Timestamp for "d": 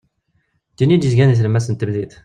0.71-0.75